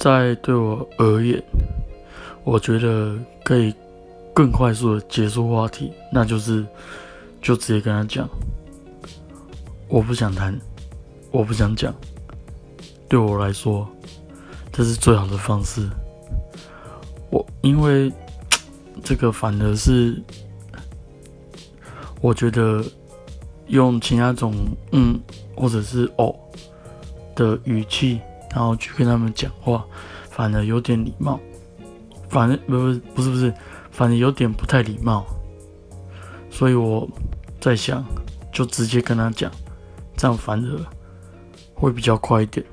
[0.00, 1.40] 在对我而言，
[2.42, 3.14] 我觉得
[3.44, 3.74] 可以
[4.32, 6.64] 更快速的结束话题，那就是
[7.42, 8.26] 就直接跟他讲，
[9.88, 10.58] 我不想谈，
[11.30, 11.94] 我不想讲。
[13.10, 13.86] 对我来说，
[14.72, 15.86] 这是最好的方式。
[17.28, 18.10] 我因为
[19.04, 20.18] 这个反而是，
[22.22, 22.82] 我觉得
[23.66, 24.54] 用其他种
[24.92, 25.20] 嗯
[25.54, 26.34] 或者是哦
[27.34, 28.18] 的语气，
[28.50, 29.84] 然后去跟他们讲话，
[30.30, 31.38] 反而有点礼貌。
[32.28, 33.52] 反正不不不是不是，
[33.90, 35.24] 反正有点不太礼貌。
[36.50, 37.08] 所以我
[37.60, 38.04] 在想，
[38.52, 39.50] 就直接跟他讲，
[40.16, 40.78] 这样反而
[41.74, 42.64] 会比较快一点。